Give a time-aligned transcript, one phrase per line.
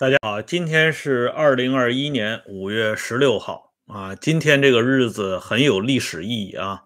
[0.00, 4.14] 大家好，今天是二零二一年五月十六号啊。
[4.14, 6.84] 今天这个日子很有历史意义啊，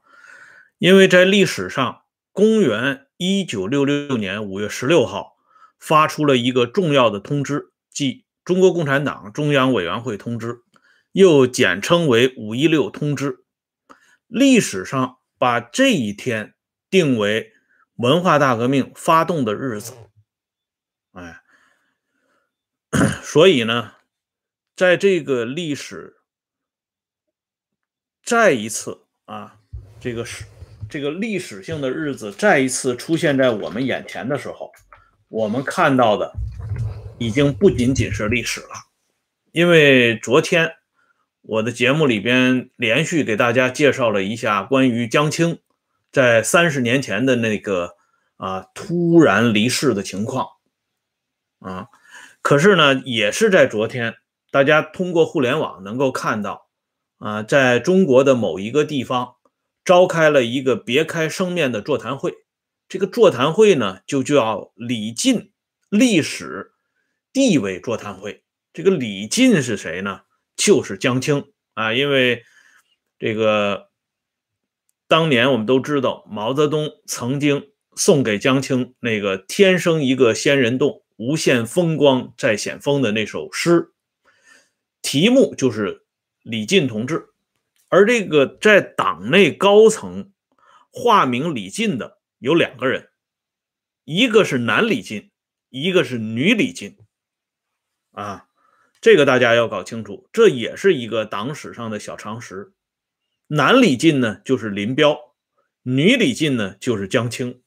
[0.79, 5.35] 因为在历史上，公元一九六六年五月十六号
[5.79, 8.15] 发出了一个重要的通知，即
[8.47, 10.55] 《中国共产党中央委员会通知》，
[11.13, 13.41] 又简称为“五一六通知”。
[14.27, 16.55] 历史上把这一天
[16.89, 17.53] 定为
[17.97, 19.93] 文化大革命发动的日子，
[23.23, 23.93] 所以呢，
[24.77, 26.17] 在这个历史
[28.23, 29.59] 再一次啊，
[29.99, 30.45] 这个是
[30.91, 34.71] 这个历史性的日子再一次出现在我们眼前的时候，
[35.29, 36.35] 我们看到的
[37.19, 38.69] 已经不仅仅是历史了。
[39.53, 40.75] 因为昨天
[41.41, 45.61] 我的节目里边连续给大家介绍了一下关于江青
[46.11, 47.97] 在三十年前的那个
[48.37, 50.47] 啊突然离世的情况
[51.61, 51.89] 啊。
[52.43, 54.17] 可是呢，也是在昨天，
[54.51, 56.69] 大家通过互联网能够看到，
[57.19, 59.37] 啊，在中国的某一个地方
[59.85, 62.35] 召开了一个别开生面的座谈会。
[62.89, 65.53] 这个座谈会呢，就叫李进
[65.89, 66.73] 历史
[67.33, 68.43] 地位座谈会。
[68.73, 70.23] 这个李进是谁呢？
[70.57, 72.43] 就是江青啊，因为
[73.19, 73.89] 这个
[75.07, 81.02] 当年我们都知道，毛泽东曾经送给江青那个“天生一个仙人洞”。
[81.23, 83.93] 无限风光在险峰的那首诗，
[85.03, 86.05] 题目就是
[86.43, 87.29] 李进同志。
[87.87, 90.33] 而这个在党内高层
[90.91, 93.11] 化名李进的有两个人，
[94.03, 95.31] 一个是男李进，
[95.69, 96.99] 一个是女李进。
[98.11, 98.49] 啊，
[99.01, 102.73] 这个大家要搞清楚，这也是一个党史上的小常识。
[103.47, 105.17] 男李进呢就是林彪，
[105.83, 107.62] 女李进呢就是江青。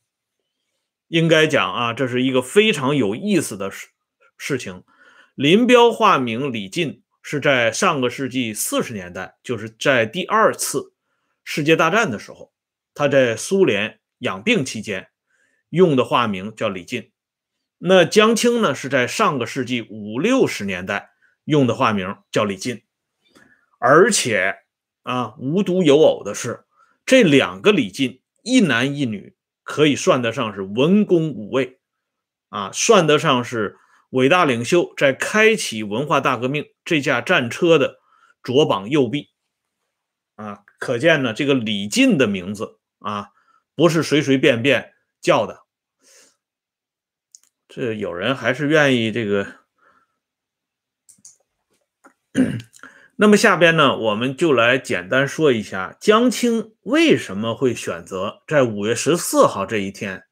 [1.07, 3.87] 应该讲啊，这是一个非常有意思的事
[4.37, 4.83] 事情。
[5.35, 10.93] 林彪化名李进是在上个世纪四十年代，就是在第二次
[11.43, 12.51] 世界大战的时候，
[12.93, 15.09] 他在苏联养病期间
[15.69, 17.11] 用的化名叫李进。
[17.77, 21.11] 那江青呢，是在上个世纪五六十年代
[21.43, 22.83] 用的化名叫李进。
[23.77, 24.55] 而且
[25.03, 26.63] 啊，无独有偶的是，
[27.05, 29.35] 这两个李进，一男一女。
[29.65, 31.81] 可以算得上是文攻武卫，
[32.47, 33.77] 啊，算得上是
[34.11, 37.99] 伟大领袖在开启文化大革命这架战车的
[38.41, 39.31] 左膀右臂，
[40.35, 43.31] 啊，可见呢，这个李进的名字啊，
[43.75, 45.65] 不是随随便便叫的，
[47.67, 49.65] 这有人还是愿意这个。
[53.17, 60.25] 那么下边呢，我们就来简单说一下江青为什么会选择在五月十四号这一天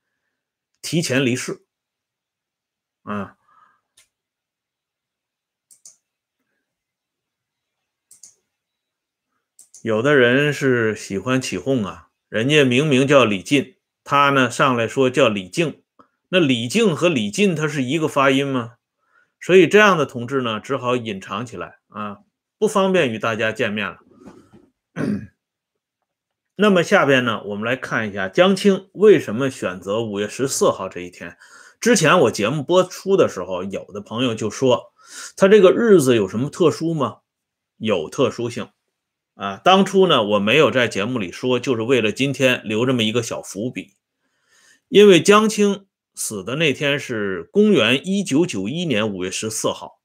[0.82, 1.66] 提前离世。
[3.04, 3.38] 啊，
[9.82, 15.84] 有的人是喜欢起哄啊，人家明明叫李进，他呢上来说叫李静，
[16.30, 18.76] 那李静和李进他是一个发音吗？
[19.40, 22.20] 所以这样的同志呢，只好隐藏起来啊。
[22.64, 23.98] 不方便与大家见面了。
[26.56, 31.36] 那么下边呢，我们来看一下江青为什么选择五月十四号这一天。
[31.82, 34.94] 之前我节目播出的时候，有的朋友就说
[35.36, 37.18] 他这个日子有什么特殊吗？
[37.76, 38.70] 有特殊性
[39.36, 39.58] 啊。
[39.58, 43.90] 当初呢，我没有在节目里说，就是为了今天留这么一个小伏笔。
[44.88, 45.86] 因为江青
[46.16, 50.00] 死的那天是公元一九九一年五月十四号，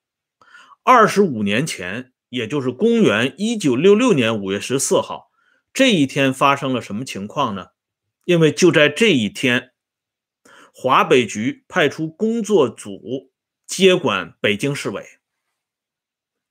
[0.82, 2.10] 二十五年前。
[2.28, 5.30] 也就是公元一九六六年五月十四号
[5.72, 7.68] 这一天发生了什么情况呢？
[8.24, 9.72] 因为就在这一天，
[10.72, 13.30] 华北局派出工作组
[13.66, 15.06] 接管北京市委。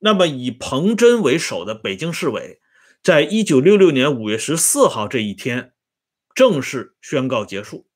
[0.00, 2.60] 那么以彭真为首的北京市委，
[3.02, 5.72] 在一九六六年五月十四号这一天
[6.34, 7.86] 正式宣告结束。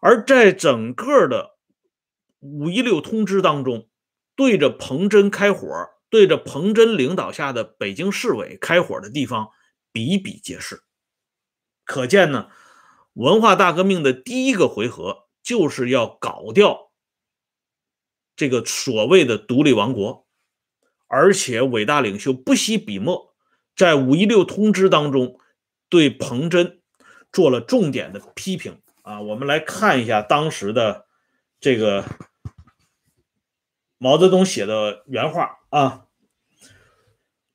[0.00, 1.56] 而在整个的
[2.40, 3.88] 五一六通知当中，
[4.36, 5.66] 对着彭真开火。
[6.16, 9.50] 对着彭真领导下的北京市委开火的地方
[9.92, 10.80] 比比皆是，
[11.84, 12.48] 可见呢，
[13.12, 16.90] 文化大革命的第一个回合就是要搞掉
[18.34, 20.26] 这个所谓的独立王国，
[21.06, 23.34] 而且伟大领袖不惜笔墨，
[23.76, 25.38] 在五一六通知当中
[25.90, 26.80] 对彭真
[27.30, 29.20] 做了重点的批评啊。
[29.20, 31.04] 我们来看一下当时的
[31.60, 32.06] 这个
[33.98, 35.58] 毛泽东写的原话。
[35.68, 36.05] 啊，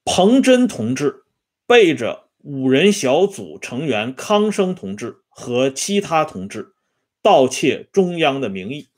[0.04, 1.24] 彭真同志
[1.68, 6.74] 背着五人小组成员康生同志和其他同志
[7.22, 8.90] 盗窃中央的名义，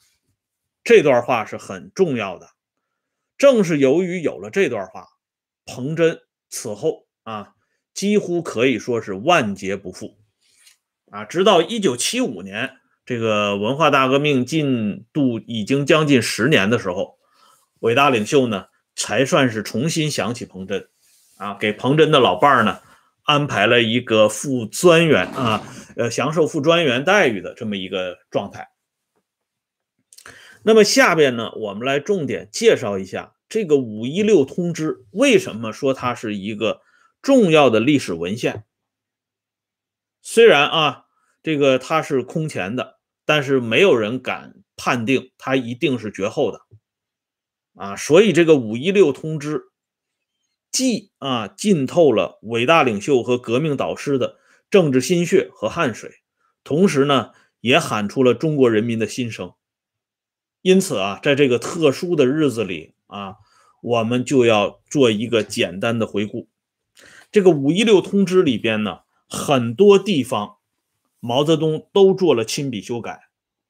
[0.83, 2.51] 这段话是很重要的
[3.37, 5.07] 正是由于有了这段话，
[5.65, 7.53] 彭真此后啊，
[7.93, 10.17] 几乎可以说是万劫不复
[11.11, 11.25] 啊。
[11.25, 17.17] 直到一九七五年，这个文化大革命进度已经将近十年的时候，
[17.79, 20.87] 伟大领袖呢才算是重新想起彭真
[21.37, 22.79] 啊，给彭真的老伴儿呢
[23.23, 25.63] 安排了一个副专员啊，
[25.95, 28.69] 呃，享受副专员待遇的这么一个状态。
[30.63, 35.05] 那么下边呢，我们来重点介绍一下这个五一六通知。
[35.11, 36.81] 为什么说它是一个
[37.21, 38.63] 重要的历史文献？
[40.21, 41.05] 虽然啊，
[41.41, 46.61] 这个它是空前的，但是没有人敢判定它一定是绝后的
[47.75, 47.97] 啊。
[47.97, 49.63] 所以这个五一六通知
[50.73, 54.37] 既啊浸透了伟大领袖和革命导师的
[54.71, 56.11] 政治心血和汗水，
[56.63, 57.29] 同时呢，
[57.61, 59.53] 也喊出了中国人民的心声。
[60.63, 63.35] 因此啊，在这个特殊的日子里啊，
[63.83, 66.49] 我们就要做一个简单的回顾。
[67.31, 70.55] 这个五一六通知里边呢，很多地方
[71.19, 73.19] 毛泽东都做了亲笔修改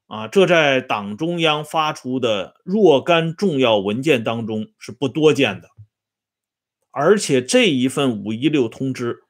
[0.07, 5.72] 啊，这在党中央发出的若干重要文件当中是不多见的。
[6.93, 9.23] 而且这一份五一六通知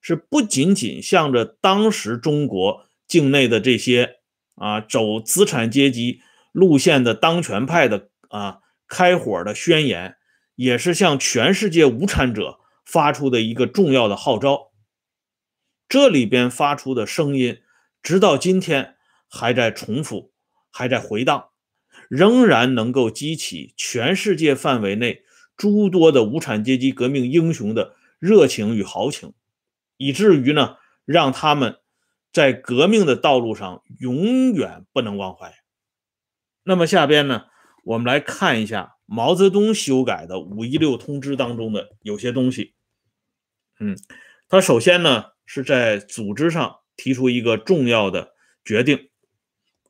[0.00, 4.16] 是不仅仅向着当时中国境内的这些
[4.56, 6.22] 啊走资产阶级。
[6.52, 8.58] 路线的当权派的啊
[8.88, 10.16] 开火的宣言，
[10.56, 14.72] 也是向全世界无产者发出的一个重要的号召。
[15.88, 17.60] 这里边发出的声音，
[18.02, 18.96] 直到今天
[19.28, 20.32] 还在重复，
[20.72, 21.50] 还在回荡，
[22.08, 25.22] 仍然能够激起全世界范围内
[25.60, 29.34] 诸多的无产阶级革命英雄的热情与豪情，
[29.98, 31.80] 以至于呢，让他们
[32.32, 35.52] 在革命的道路上永远不能忘怀。
[36.62, 37.44] 那么下边呢，
[37.84, 42.72] 我们来看一下毛泽东修改的五一六通知当中的有些东西。
[43.78, 43.98] 嗯，
[44.48, 48.32] 他首先呢是在组织上提出一个重要的
[48.64, 49.10] 决定，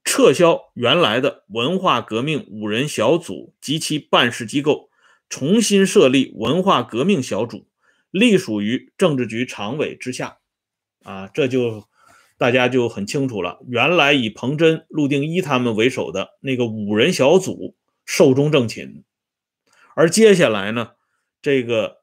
[0.02, 4.89] 撤销原来的文化革命五人小组及其办事机构，
[5.30, 7.66] 重新设立文化革命小组，
[8.10, 10.40] 隶属于政治局常委之下。
[11.02, 11.88] 啊，这就。
[12.40, 19.04] 大家就很清楚了，原来以彭真、陆定一他们为首的那个五人小组寿终正寝，
[19.94, 20.92] 而接下来呢，
[21.42, 21.98] 这个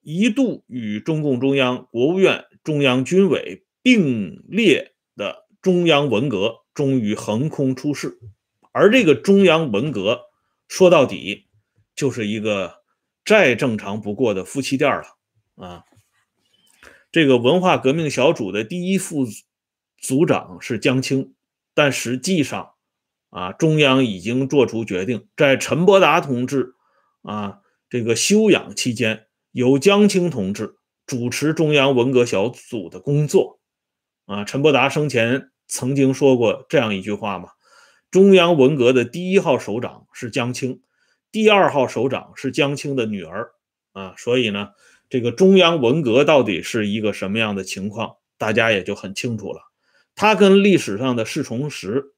[0.00, 8.18] 一度与中共中央、国务院、中央军委并列的中央文革终于横空出世，
[8.72, 10.22] 而这个中央文革
[10.66, 11.46] 说到底
[11.94, 12.82] 就是一个
[13.24, 15.04] 再正常不过的夫妻店了
[15.56, 15.84] 啊！
[17.10, 19.26] 这个文化革命小组的第一副。
[20.04, 21.32] 组长是江青，
[21.74, 22.72] 但实际上，
[23.30, 26.74] 啊，中央已经做出决定，在陈伯达同志
[27.22, 30.74] 啊这个休养期间，由江青同志
[31.06, 33.60] 主持中央文革小组的工作。
[34.24, 37.50] 啊，陈伯达生前曾经说过这样一句话嘛：
[38.10, 40.82] 中央文革的第一号首长是江青，
[41.32, 43.52] 第二号首长是江青的女儿。
[43.92, 44.70] 啊，所以呢，
[45.10, 49.60] 这个中央文革到底是一个什么样的情况，大家也就很清楚了。
[50.14, 52.14] 他跟历史上的侍从石，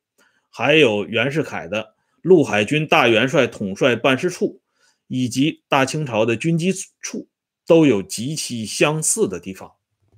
[0.51, 4.63] 还有袁世凯的陆海军大元帅统帅办事处，
[5.09, 7.29] 以及大清朝的军机处，
[7.67, 9.73] 都有极其相似的地方。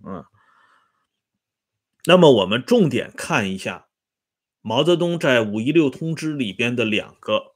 [0.07, 0.26] 嗯，
[2.05, 3.87] 那么我们重点看一下
[4.61, 7.56] 毛泽东在五一六通知里边的两个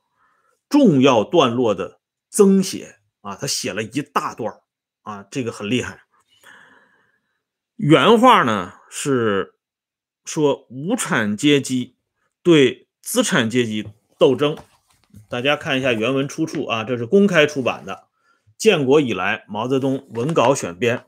[0.70, 2.00] 重要段落的
[2.30, 4.54] 增写啊，他写了一大段
[5.02, 6.00] 啊，这个很厉害。
[7.76, 9.56] 原话呢是。
[10.26, 11.96] 说无产阶级
[12.42, 14.56] 对资产阶级斗争，
[15.28, 17.94] 大家看一下原文出处啊，这是公开出版的
[18.56, 21.06] 《建国以来毛泽东文稿选编》。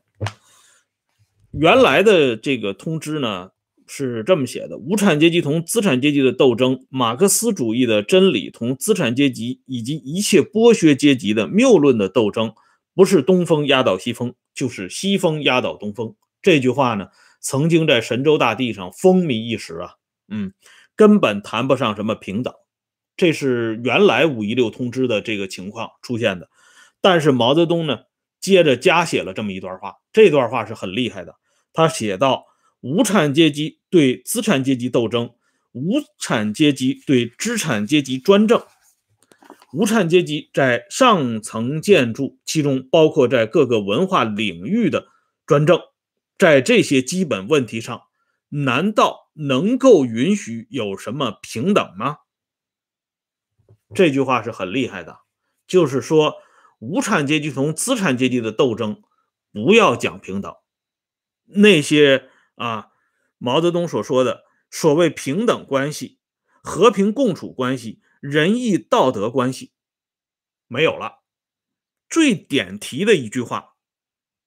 [1.52, 3.50] 原来的这个通知呢
[3.86, 12.52] 是这么写的：无产阶级同资产阶级的斗争，马克思主义的真理同资产阶级以及一切剥削阶级的谬论的斗争，
[12.94, 16.14] 不是东风压倒西风，就是西风压倒东风。
[16.40, 17.08] 这句话呢？
[17.44, 19.94] 曾经在神州大地上风靡一时啊，
[20.28, 20.52] 嗯，
[20.94, 22.54] 根本谈不上什么平等，
[23.16, 26.48] 这是原来五一六通知的这个情况出现的。
[27.00, 27.98] 但是毛泽东呢，
[28.40, 31.34] 接着加写了这么一段话，这段话是很厉害的。
[31.72, 32.44] 他写道：
[32.82, 35.34] 无产阶级对资产阶级斗争，
[35.72, 38.62] 无产阶级对资产阶级专政，
[39.72, 45.06] 无产阶级在上层建筑，其中包括在各个文化领域的
[45.46, 45.80] 专政。
[46.36, 48.02] 在这些基本问题上，
[48.48, 52.16] 难道能够允许有什么平等吗？
[53.94, 55.18] 这句话是很厉害的。
[55.68, 56.34] 就是说
[56.80, 59.02] 无产阶级同资产阶级的斗争
[59.52, 60.52] 不要讲平等，
[61.46, 62.88] 那些啊
[63.38, 66.18] 毛泽东所说的所谓平等关系、
[66.62, 69.72] 和平共处关系、仁义道德关系
[70.66, 71.22] 没有了。
[72.08, 73.74] 最点题的一句话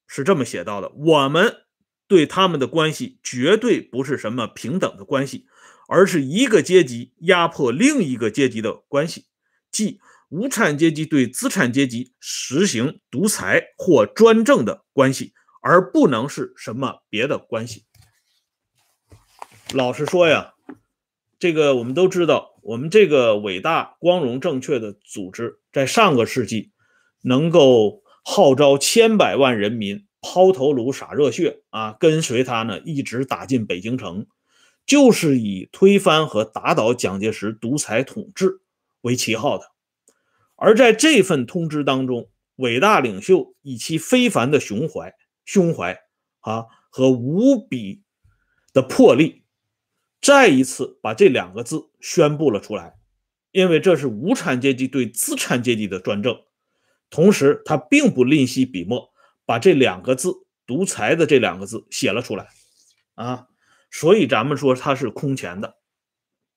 [0.08, 1.66] 是这么写到的：我们
[2.08, 5.48] 对他们的关系绝对不是什么平等的关系。
[5.88, 9.28] 而是一个阶级压迫另一个阶级的关系，
[9.72, 17.86] 即无产阶级对资产阶级实行独裁或专政的关系，而不能是什么别的关系。
[19.74, 20.54] 老实说呀，
[21.40, 26.72] 这个我们都知道，我们这个伟大、光荣、正确的组织，在上个世纪
[27.22, 34.28] 能够号召千百万人民抛头颅、洒热血啊，跟随他呢，一直打进北京城。
[34.86, 38.62] 就是以推翻和打倒蒋介石独裁统治
[39.02, 39.72] 为旗号的，
[40.56, 46.00] 而在这份通知当中，伟大领袖以其非凡的胸怀、胸怀
[46.42, 48.04] 啊和无比
[48.74, 49.44] 的魄力，
[50.26, 52.96] 再一次把这两个字宣布了出来，
[53.52, 56.36] 因为这是无产阶级对资产阶级的专政，
[57.12, 59.14] 同时他并不吝惜笔墨，
[59.46, 60.34] 把这两个字
[60.66, 62.48] “独裁”的这两个字写了出来，
[63.14, 63.46] 啊。
[63.92, 65.76] 所以咱们说他是空前的，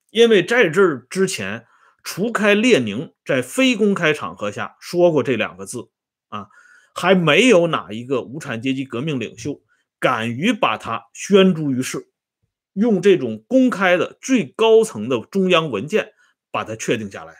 [0.08, 1.66] 因为在这之前，
[2.02, 5.90] 除开列宁在非公开场合下说过这两个字
[6.28, 6.48] 啊，
[6.94, 9.60] 还没有哪一个无产阶级革命领袖
[10.00, 12.08] 敢于把它宣诸于世，
[12.78, 16.12] 用这种公开的最高层的中央文件
[16.50, 17.35] 把它确定下来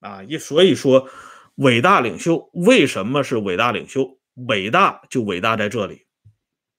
[0.00, 0.22] 啊。
[0.22, 1.08] 一所以说，
[1.56, 4.18] 伟大领袖为什么是伟大领袖？
[4.48, 6.06] 伟大就伟大在这里。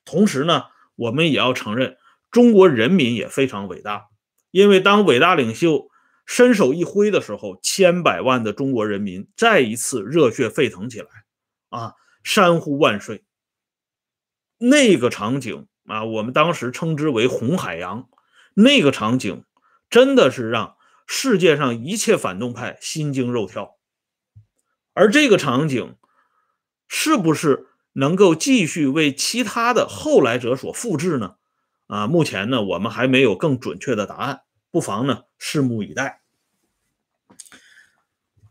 [0.06, 0.64] 同时呢，
[0.96, 1.98] 我们也要承认。
[2.32, 4.08] 中国人民也非常伟大，
[4.52, 5.88] 因为当伟大领袖
[6.26, 11.08] 伸手一挥的时候，千百万的中国人民再一次热血沸腾起来，
[11.70, 13.24] 啊，山呼万岁！
[14.58, 18.10] 那个场景啊，我们当时称之为“红海洋”，
[18.56, 19.44] 那个场景
[19.90, 20.76] 真的是让
[21.06, 23.76] 世界上一切反动派心惊肉跳。
[24.94, 25.96] 而这个场景
[26.88, 31.36] 是不是能够继续为其他的后来者所复制呢？
[31.88, 36.22] 啊，目前呢，我们还没有更准确的答案，不妨呢，拭目以待。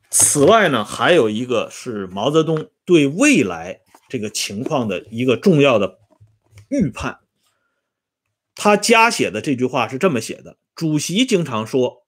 [0.09, 5.99] 此外呢，还有一个是毛泽东对未来这个情况的一个重要的
[6.69, 7.19] 预判。
[8.55, 12.07] 他加写的这句话是这么写的：主席经常说，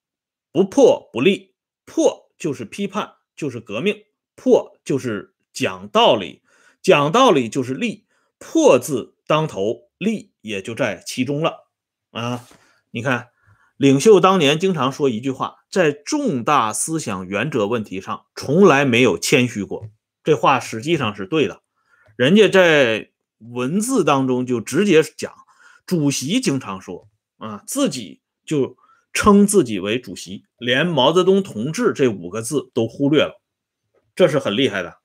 [0.53, 6.43] 不破不立，破就是批判，就是革命；破就是讲道理，
[6.83, 8.07] 讲道理就是立，
[8.39, 10.33] 破字当头，立。
[10.47, 11.67] 也就在其中了
[12.13, 12.47] 啊！
[12.93, 13.31] 你看，
[13.77, 19.89] 领袖当年经常说一句话，在重大思想原则问题上，从来没有谦虚过。
[20.23, 21.63] 这话实际上是对的。
[22.17, 25.35] 人家在文字当中就直接讲，
[25.87, 28.77] 主席经常说啊，自己就
[29.13, 33.41] 称自己为主席，连毛泽东同志这五个字都忽略了，
[34.15, 34.99] 这是很厉害的。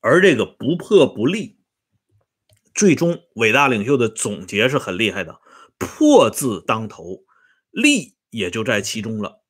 [0.00, 1.58] 而这个不破不立。
[2.72, 5.40] 最终，伟大领袖的总结是很厉害的
[5.76, 7.24] ，“破”字当头
[7.72, 9.42] ，“立”也就在其中了。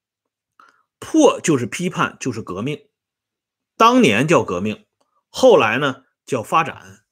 [0.98, 2.88] 破就是批判，就是革命。
[3.76, 4.86] 当年叫革命，
[5.28, 7.04] 后来呢叫发展，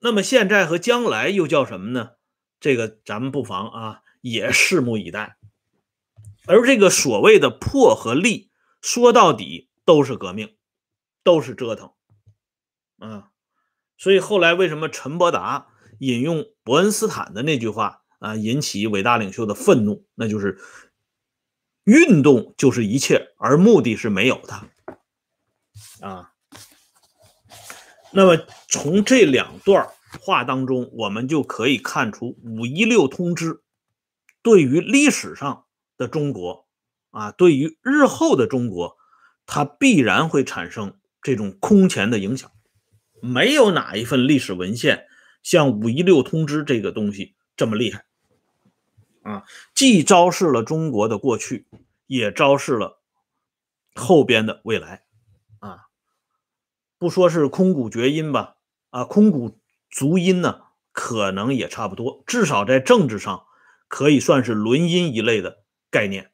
[0.00, 2.12] 那么现在和将来又叫什么呢？
[2.60, 5.36] 这个咱们不妨啊也拭目以待。
[6.46, 8.50] 而这个所谓的“破”和“立”，
[8.82, 10.56] 说到底都是革命，
[11.22, 11.92] 都是折腾，
[12.98, 13.30] 啊。
[13.96, 15.66] 所以后来为什么陈伯达
[15.98, 20.06] 引用伯恩斯坦的那句话啊，引起伟大领袖的愤怒？
[20.14, 20.58] 那就是
[21.84, 26.32] 运动就是一切，而目的是没有的啊。
[28.10, 29.88] 那么从这两段
[30.20, 33.60] 话当中，我们就可以看出五一六通知
[34.42, 35.64] 对于历史上
[35.96, 36.66] 的中国
[37.10, 38.96] 啊，对于日后的中国，
[39.46, 42.50] 它必然会产生这种空前的影响。
[43.20, 45.06] 没有哪一份历史文献
[45.42, 48.04] 像五一六通知这个东西这么厉害
[49.22, 49.44] 啊！
[49.74, 51.66] 既昭示了中国的过去，
[52.06, 53.02] 也昭示了
[53.94, 55.02] 后边的未来！
[56.98, 58.56] 不说是空谷绝音吧，
[58.90, 59.58] 啊，空谷
[59.90, 60.62] 足音呢，
[60.92, 63.44] 可能也差不多，至少在政治上
[63.86, 65.58] 可以算是轮音一类的
[65.90, 66.30] 概念。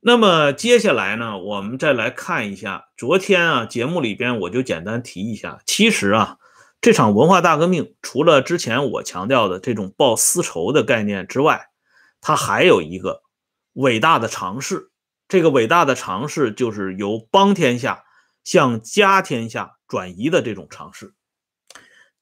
[0.00, 5.60] 那么接下来呢，我们再来看一下昨天啊节目里边，我就简单提一下。
[5.66, 6.38] 其实啊，
[6.80, 11.70] 这场文化大革命除了之前我强调的这种报私仇的概念之外，
[12.20, 13.22] 它还有一个
[13.72, 14.92] 伟大的尝试
[15.26, 18.04] 这个伟大的尝试就是由邦天下
[18.48, 21.12] 向家天下转移的这种尝试。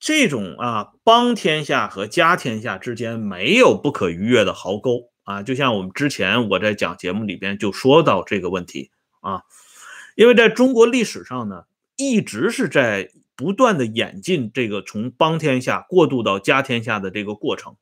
[0.01, 8.91] 这种啊，邦天下和家天下之间没有不可逾越的壕沟啊，就像我们之前我在讲节目里边就说到这个问题
[9.21, 9.43] 啊，
[10.17, 17.77] 因为在中国历史上呢，一直是在不断的演进这个从邦天下过渡到家天下的这个过程。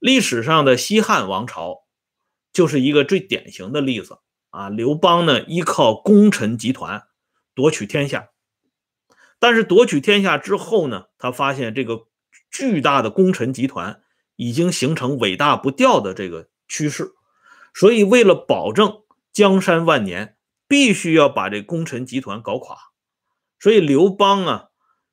[0.00, 1.84] 历史上的西汉王朝
[2.52, 4.18] 就是一个最典型的例子
[4.50, 7.04] 啊，刘邦呢依靠功臣集团
[7.56, 8.28] 夺取天下。
[9.40, 12.06] 但是夺取天下之后呢，他发现这个
[12.50, 14.00] 巨大的功臣集团
[14.36, 17.12] 已经形成尾大不掉的这个趋势，
[17.74, 20.36] 所以为了保证江山万年，
[20.68, 22.76] 必须要把这功臣集团搞垮。
[23.58, 24.68] 所以刘邦啊，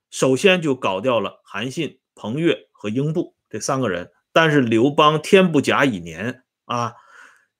[0.09, 4.11] 首先就搞掉了韩信、彭越和英布这三个人。
[4.31, 6.95] 但是刘邦天不假以年啊，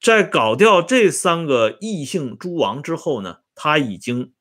[0.02, 4.34] 在搞掉这三个异姓诸王之后呢，他已经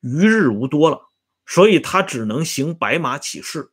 [0.00, 1.02] 余日无多了。
[1.46, 3.70] 所以他只能行白马起誓，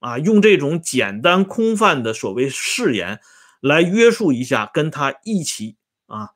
[0.00, 3.20] 啊，用这种简单空泛的所谓誓言
[3.60, 5.76] 来约束一下跟他一起
[6.06, 6.30] 啊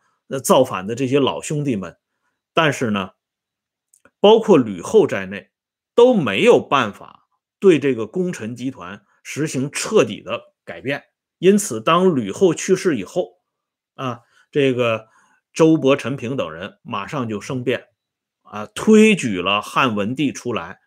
[0.44, 1.96] 造反的这些老兄弟们。
[2.54, 3.10] 但是呢，
[4.20, 5.50] 包括吕后在内
[5.96, 7.26] 都没有办法
[7.58, 11.02] 对这个功臣集团实行彻底的改变。
[11.38, 13.40] 因此，当吕后去世以后，
[13.96, 14.20] 啊，
[14.52, 15.08] 这个
[15.52, 17.88] 周勃、陈平等人马上就生变。
[18.50, 20.80] 啊，推举了汉文帝出来，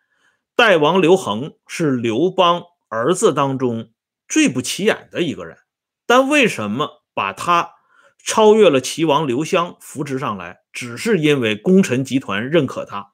[0.54, 3.92] 代王刘恒是刘邦儿子当中
[4.28, 5.58] 最不起眼的一个人，
[6.06, 7.72] 但为什么把他
[8.18, 10.60] 超越了齐王刘襄扶植上来？
[10.72, 13.12] 只是因为功臣集团认可他，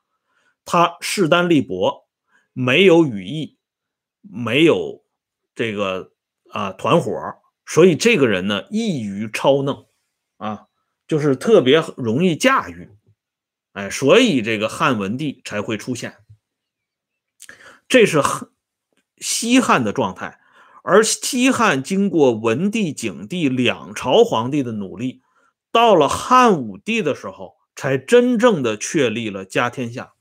[0.65, 2.07] 他势单力薄，
[2.53, 3.57] 没有羽翼，
[4.21, 5.05] 没有
[5.55, 6.13] 这个
[6.51, 7.13] 啊团伙，
[7.65, 9.89] 所以这个人呢易于操弄，
[10.37, 10.67] 啊，
[11.09, 12.96] 就是特别容易驾驭。
[13.77, 16.17] 哎，所以这个汉文帝才会出现，
[17.87, 18.23] 这是
[19.19, 20.41] 西汉的状态。
[20.83, 25.21] 而西汉经过文帝、景帝两朝皇帝的努力，
[25.71, 30.15] 到了汉武帝的时候，才真正的确立了家天下。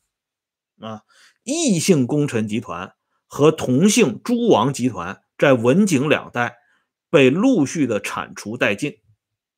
[0.82, 1.04] 啊，
[1.44, 2.94] 异姓功臣集团
[3.26, 6.58] 和同姓诸王集团在文景两代
[7.10, 8.98] 被陆续的铲除殆尽。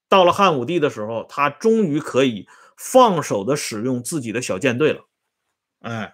[0.08, 2.48] 到了汉武帝的时候，他终于可以。
[2.78, 5.08] 放手的使用自己的小舰队了，
[5.80, 6.14] 哎，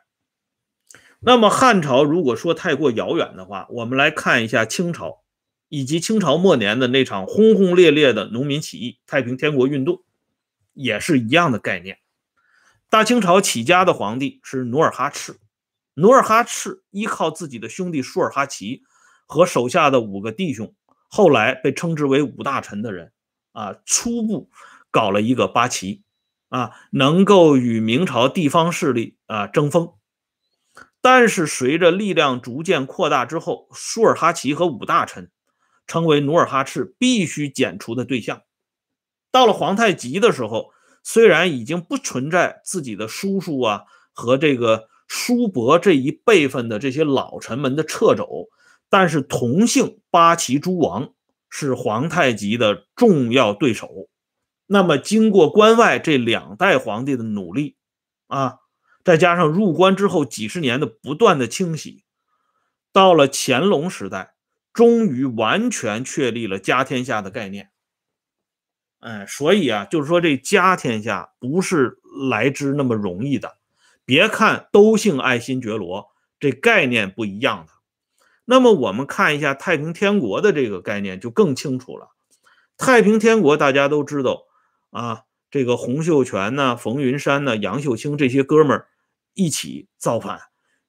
[1.19, 5.23] 那么汉朝如果说太过遥远的话，我们来看一下清朝
[5.67, 10.03] 以及清朝末年的那场轰轰烈烈的农民起义——太平天国运动，
[10.71, 11.99] 也是一样的概念。
[12.89, 15.39] 大清朝起家的皇帝是努尔哈赤，
[15.95, 18.83] 努尔哈赤依靠自己的兄弟舒尔哈齐
[19.25, 20.73] 和手下的五个弟兄，
[21.09, 23.11] 后来被称之为五大臣的人
[23.51, 24.49] 啊，初步
[24.91, 26.02] 搞了一个八旗。
[26.53, 29.93] 啊，能够与明朝地方势力啊争锋，
[31.01, 35.31] 但是随着力量逐渐扩大之后，舒尔哈齐和五大臣
[35.87, 38.43] 成为努尔哈赤必须剪除的对象。
[39.31, 40.69] 到了皇太极的时候，
[41.01, 48.49] 虽然已经不存在自己的叔叔啊和这个叔伯这一辈分的这些老臣们的掣肘，
[48.91, 51.15] 但是同姓八旗诸王
[51.49, 54.07] 是皇太极的重要对手。
[54.73, 57.75] 那么，经过关外这两代皇帝的努力
[58.25, 58.55] 啊，
[59.03, 62.03] 再加上入关之后几十年的不断的清洗，
[62.91, 64.33] 到了乾隆时代，
[64.73, 67.69] 终于完全确立了家天下的概念。
[68.99, 71.99] 哎，所以啊，就是说这家天下不是
[72.31, 73.57] 来之那么容易的。
[74.05, 76.07] 别看都姓爱新觉罗，
[76.39, 77.73] 这概念不一样的。
[78.45, 82.09] 那么我们看一下太平天国的这个概念就更清楚了。
[82.75, 84.45] 太平天国大家都知道。
[84.93, 88.87] 啊，这个洪秀全呢，冯云山呢，杨秀清这些哥们儿
[89.33, 90.39] 一起造反，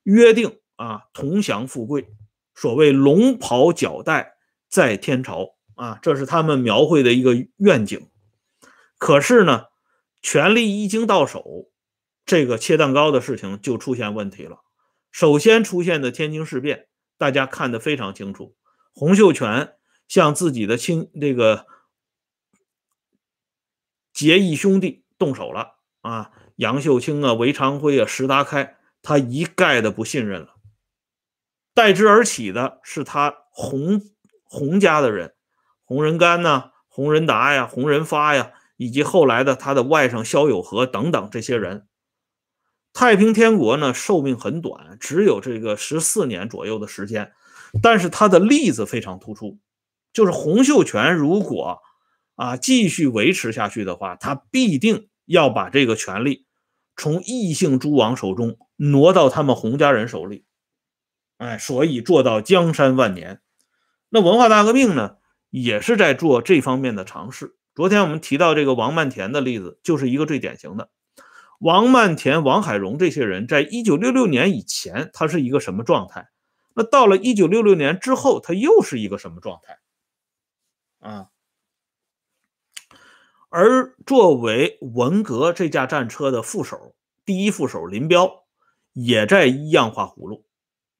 [0.02, 2.06] 约定啊，同享富贵。
[2.54, 4.34] 所谓龙袍脚带
[4.68, 8.06] 在天朝啊，这是他们描绘的一个愿景。
[8.98, 9.64] 可是呢，
[10.20, 11.70] 权力一经到手，
[12.26, 14.58] 这个切蛋糕的事情就出现问题了。
[15.10, 18.54] 首先出现的天津事变，大家看得非常清楚，
[18.92, 19.72] 洪秀全
[20.06, 21.66] 向自己的亲这个。
[24.14, 26.31] 结义兄弟动手了啊！
[26.55, 30.55] 杨秀清啊，韦长辉啊，石达开，他一概的不信任了。
[31.74, 34.00] 代之而起的是他洪
[34.44, 35.35] 洪家的人，
[35.85, 41.88] 洪仁干呐，洪仁达呀，洪仁发呀，以及后来的他的外甥萧友和等等这些人。
[42.92, 47.33] 太平天国呢，寿命很短，只有这个十四年左右的时间，
[47.83, 49.59] 但是他的例子非常突出，
[50.12, 51.83] 就是洪秀全如果。
[52.37, 56.47] 啊，继续维持下去的话，他必定要把这个权力
[56.97, 60.44] 从异姓诸王手中挪到他们洪家人手里，
[61.38, 63.40] 哎，所以做到江山万年。
[64.09, 65.16] 那文化大革命呢，
[65.51, 67.57] 也是在做这方面的尝试。
[67.75, 70.90] 昨天我们提到这个王漫田的例子，就是一个最典型的。
[71.59, 76.29] 王漫田、王海荣这些人在一九六六年以前，他是一个什么状态？
[76.75, 79.79] 那到了一九六六年之后，他又是一个什么状态？
[80.99, 81.29] 啊？
[83.56, 88.46] 而作为文革这架战车的副手，第一副手林彪
[88.92, 90.44] 也在一样画葫芦，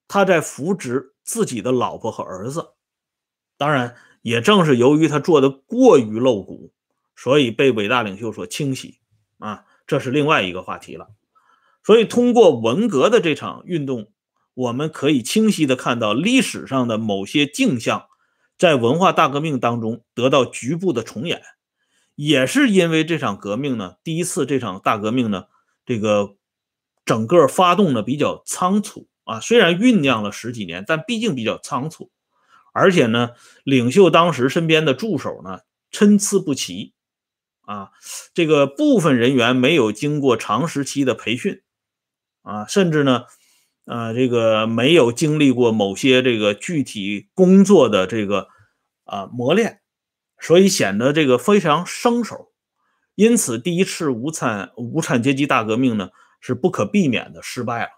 [0.07, 2.69] 他在扶植自己的老婆和儿子。
[3.57, 6.71] 当然，也正是由于他做的过于露骨，
[7.13, 8.99] 所以被伟大领袖所清洗
[9.39, 11.09] 啊，这是另外一个话题了。
[11.83, 14.13] 所以，通过文革的这场运动，
[14.53, 18.07] 我们可以清晰的看到历史上的某些镜像，
[18.57, 21.41] 在文化大革命当中得到局部的重演。
[22.15, 25.45] 也是因为这场革命呢，第一次这场大革命呢，
[25.85, 26.35] 这个
[27.05, 32.11] 整个发动的比较仓促啊，虽然酝酿了十几年，但毕竟比较仓促。
[32.77, 33.31] 而且呢，
[33.63, 35.59] 领袖当时身边的助手呢
[35.91, 36.93] 参差不齐，
[37.61, 37.91] 啊，
[38.33, 41.61] 这个部分人员没有经过长时期的培训，
[42.41, 43.23] 啊，甚至呢，
[43.85, 48.49] 呃，这个没有经历过某些这个具体工作的这个
[49.05, 49.79] 啊磨练，
[50.45, 52.51] 所以显得这个非常生手，
[53.15, 57.89] 因此第一次无产无产阶级大革命呢是不可避免的失败了，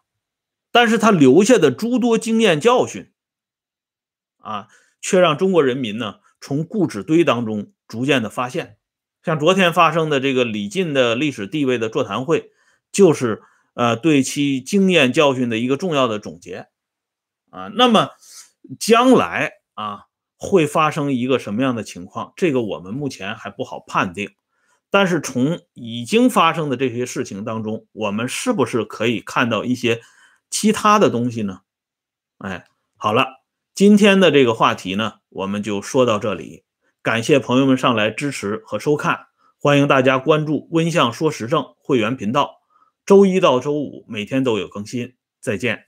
[0.71, 3.11] 但是他留下的诸多经验教训。
[4.37, 4.69] 啊，
[5.01, 8.77] 却让中国人民呢从故纸堆当中逐渐的发现，
[9.25, 12.51] 像昨天发生的这个李进的历史地位的座谈会，
[12.93, 16.67] 就是呃对其经验教训的一个重要的总结
[17.49, 17.69] 啊。
[17.75, 18.11] 那么
[18.79, 20.06] 将来啊
[20.37, 22.33] 会发生一个什么样的情况？
[22.35, 24.29] 这个我们目前还不好判定，
[24.89, 30.01] 但是从已经发生的这些事情当中，我们是不是可以看到一些
[30.49, 31.61] 其他的东西呢？
[32.37, 33.37] 哎，好了。
[33.73, 36.63] 今天的这个话题呢，我们就说到这里。
[37.03, 39.27] 感谢朋友们上来支持和收看，
[39.61, 42.55] 欢迎大家关注“温相说时政”会员频道，
[43.05, 45.13] 周一到周五每天都有更新。
[45.39, 45.86] 再见。